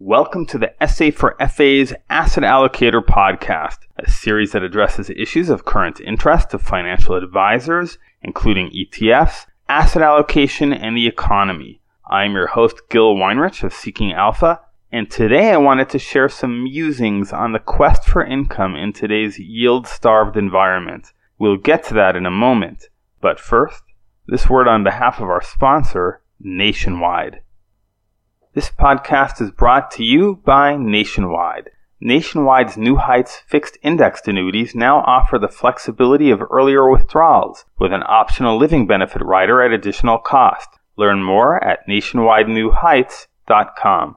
[0.00, 5.64] Welcome to the SA for FA's Asset Allocator podcast, a series that addresses issues of
[5.64, 11.80] current interest to financial advisors, including ETFs, asset allocation, and the economy.
[12.08, 14.60] I'm your host, Gil Weinrich of Seeking Alpha,
[14.92, 19.40] and today I wanted to share some musings on the quest for income in today's
[19.40, 21.12] yield starved environment.
[21.40, 22.84] We'll get to that in a moment,
[23.20, 23.82] but first,
[24.28, 27.40] this word on behalf of our sponsor, Nationwide.
[28.58, 31.70] This podcast is brought to you by Nationwide.
[32.00, 38.02] Nationwide's New Heights fixed indexed annuities now offer the flexibility of earlier withdrawals with an
[38.04, 40.70] optional living benefit rider at additional cost.
[40.96, 44.16] Learn more at nationwidenewheights.com.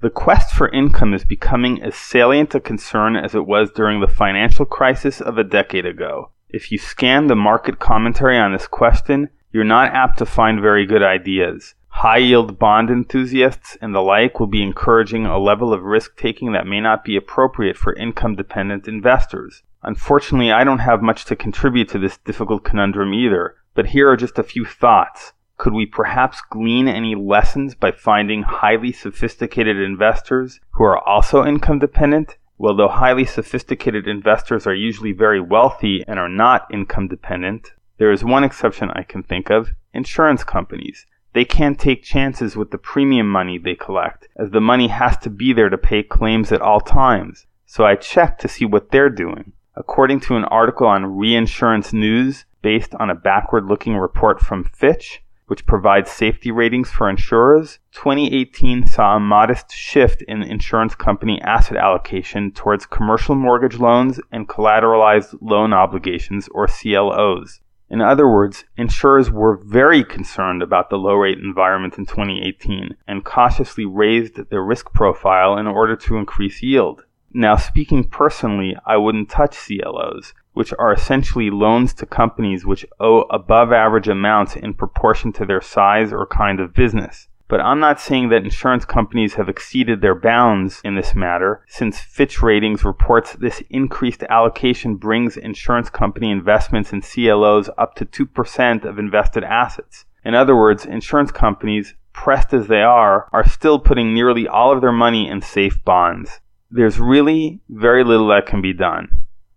[0.00, 4.06] The quest for income is becoming as salient a concern as it was during the
[4.06, 6.30] financial crisis of a decade ago.
[6.48, 10.86] If you scan the market commentary on this question, you're not apt to find very
[10.86, 11.74] good ideas.
[12.02, 16.52] High yield bond enthusiasts and the like will be encouraging a level of risk taking
[16.52, 19.64] that may not be appropriate for income dependent investors.
[19.82, 24.16] Unfortunately, I don't have much to contribute to this difficult conundrum either, but here are
[24.16, 25.32] just a few thoughts.
[25.56, 31.80] Could we perhaps glean any lessons by finding highly sophisticated investors who are also income
[31.80, 32.36] dependent?
[32.58, 38.12] Well, though highly sophisticated investors are usually very wealthy and are not income dependent, there
[38.12, 41.04] is one exception I can think of insurance companies.
[41.34, 45.30] They can't take chances with the premium money they collect, as the money has to
[45.30, 47.46] be there to pay claims at all times.
[47.66, 49.52] So I checked to see what they're doing.
[49.76, 55.22] According to an article on Reinsurance News, based on a backward looking report from Fitch,
[55.48, 61.76] which provides safety ratings for insurers, 2018 saw a modest shift in insurance company asset
[61.76, 67.60] allocation towards commercial mortgage loans and collateralized loan obligations, or CLOs.
[67.90, 73.24] In other words, insurers were very concerned about the low rate environment in 2018 and
[73.24, 77.06] cautiously raised their risk profile in order to increase yield.
[77.32, 83.20] Now, speaking personally, I wouldn't touch CLOs, which are essentially loans to companies which owe
[83.30, 87.27] above average amounts in proportion to their size or kind of business.
[87.48, 91.98] But I'm not saying that insurance companies have exceeded their bounds in this matter, since
[91.98, 98.84] Fitch Ratings reports this increased allocation brings insurance company investments in CLOs up to 2%
[98.84, 100.04] of invested assets.
[100.24, 104.80] In other words, insurance companies, pressed as they are, are still putting nearly all of
[104.80, 106.40] their money in safe bonds.
[106.70, 109.08] There's really very little that can be done.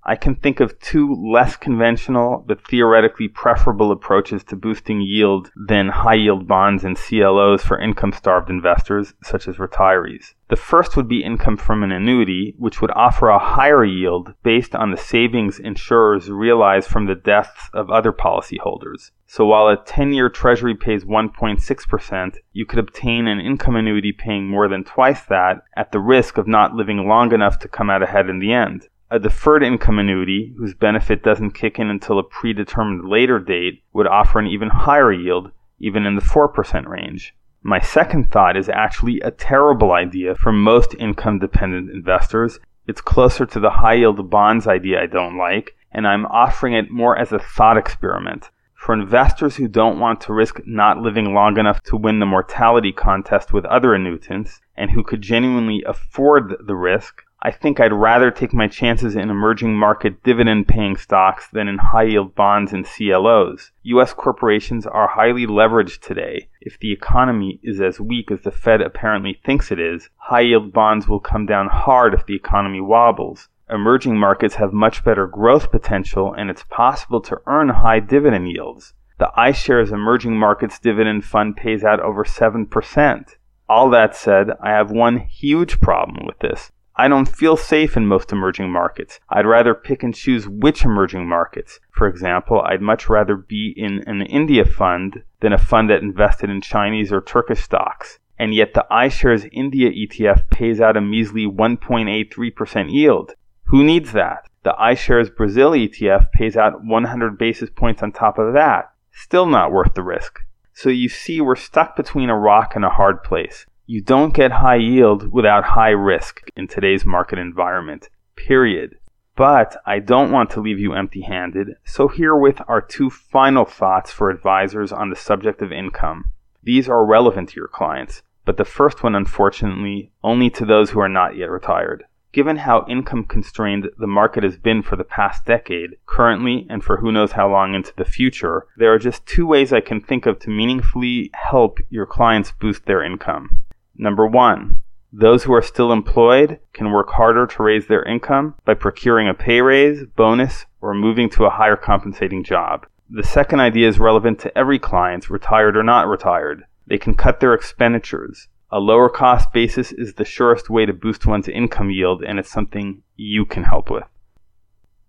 [0.03, 5.89] I can think of two less conventional but theoretically preferable approaches to boosting yield than
[5.89, 10.34] high yield bonds and CLOs for income starved investors, such as retirees.
[10.47, 14.75] The first would be income from an annuity, which would offer a higher yield based
[14.75, 19.12] on the savings insurers realize from the deaths of other policyholders.
[19.28, 24.50] So while a 10 year treasury pays 1.6%, you could obtain an income annuity paying
[24.50, 28.03] more than twice that at the risk of not living long enough to come out
[28.03, 28.88] ahead in the end.
[29.13, 34.07] A deferred income annuity, whose benefit doesn't kick in until a predetermined later date, would
[34.07, 37.35] offer an even higher yield, even in the 4% range.
[37.61, 42.57] My second thought is actually a terrible idea for most income dependent investors.
[42.88, 46.89] It's closer to the high yield bonds idea I don't like, and I'm offering it
[46.89, 48.50] more as a thought experiment.
[48.75, 52.94] For investors who don't want to risk not living long enough to win the mortality
[52.94, 58.29] contest with other annuitants, and who could genuinely afford the risk, I think I'd rather
[58.29, 62.85] take my chances in emerging market dividend paying stocks than in high yield bonds and
[62.85, 63.72] CLOs.
[63.81, 66.50] US corporations are highly leveraged today.
[66.62, 70.72] If the economy is as weak as the Fed apparently thinks it is, high yield
[70.72, 73.50] bonds will come down hard if the economy wobbles.
[73.72, 78.94] Emerging markets have much better growth potential and it's possible to earn high dividend yields.
[79.18, 83.35] The iShares Emerging Markets Dividend Fund pays out over 7%.
[83.68, 86.72] All that said, I have one huge problem with this.
[86.96, 89.19] I don't feel safe in most emerging markets.
[89.29, 91.79] I'd rather pick and choose which emerging markets.
[91.91, 96.50] For example, I'd much rather be in an India fund than a fund that invested
[96.50, 98.19] in Chinese or Turkish stocks.
[98.38, 103.33] And yet the iShares India ETF pays out a measly 1.83% yield.
[103.65, 104.50] Who needs that?
[104.63, 108.92] The iShares Brazil ETF pays out 100 basis points on top of that.
[109.12, 110.39] Still not worth the risk.
[110.74, 113.65] So you see, we're stuck between a rock and a hard place.
[113.88, 118.95] You don't get high yield without high risk in today's market environment, period.
[119.36, 124.12] But I don't want to leave you empty handed, so herewith are two final thoughts
[124.12, 126.31] for advisors on the subject of income.
[126.63, 131.00] These are relevant to your clients, but the first one, unfortunately, only to those who
[131.00, 132.06] are not yet retired.
[132.34, 136.98] Given how income constrained the market has been for the past decade, currently, and for
[136.98, 140.25] who knows how long into the future, there are just two ways I can think
[140.25, 143.61] of to meaningfully help your clients boost their income.
[144.01, 144.81] Number one,
[145.13, 149.33] Those who are still employed can work harder to raise their income by procuring a
[149.36, 152.88] pay raise, bonus, or moving to a higher compensating job.
[153.09, 156.63] The second idea is relevant to every client, retired or not retired.
[156.88, 158.48] They can cut their expenditures.
[158.71, 162.50] A lower cost basis is the surest way to boost one's income yield, and it's
[162.50, 164.06] something you can help with.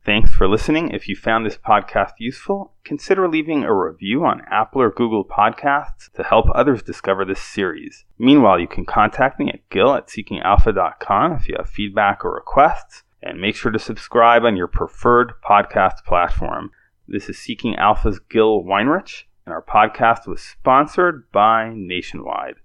[0.05, 0.91] Thanks for listening.
[0.91, 6.11] If you found this podcast useful, consider leaving a review on Apple or Google Podcasts
[6.15, 8.05] to help others discover this series.
[8.19, 13.05] Meanwhile, you can contact me at gil at seekingalpha.com if you have feedback or requests,
[13.23, 16.73] and make sure to subscribe on your preferred podcast platform.
[17.07, 22.57] This is Seeking Alpha's Gil Weinrich, and our podcast was sponsored by Nationwide.